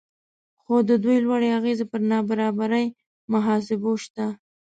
خو 0.61 0.75
د 0.89 0.91
دوی 1.03 1.17
لوړې 1.25 1.49
اغیزې 1.59 1.85
پر 1.91 2.01
نابرابرۍ 2.09 2.85
محاسبو 3.31 3.91
شته 4.03 4.25